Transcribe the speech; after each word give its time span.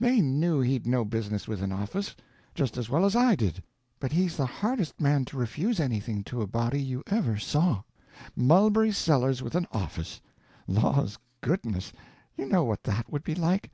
They 0.00 0.20
knew 0.20 0.60
he'd 0.60 0.88
no 0.88 1.04
business 1.04 1.46
with 1.46 1.62
an 1.62 1.70
office, 1.70 2.16
just 2.52 2.76
as 2.76 2.90
well 2.90 3.04
as 3.04 3.14
I 3.14 3.36
did, 3.36 3.62
but 4.00 4.10
he's 4.10 4.36
the 4.36 4.44
hardest 4.44 5.00
man 5.00 5.24
to 5.26 5.36
refuse 5.36 5.78
anything 5.78 6.24
to 6.24 6.42
a 6.42 6.48
body 6.48 7.00
ever 7.06 7.38
saw. 7.38 7.84
Mulberry 8.34 8.90
Sellers 8.90 9.40
with 9.40 9.54
an 9.54 9.68
office! 9.70 10.20
laws 10.66 11.20
goodness, 11.42 11.92
you 12.36 12.44
know 12.46 12.64
what 12.64 12.82
that 12.82 13.12
would 13.12 13.22
be 13.22 13.36
like. 13.36 13.70